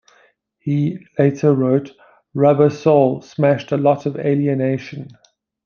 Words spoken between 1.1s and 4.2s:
later wrote: "Rubber Soul" smashed a lot of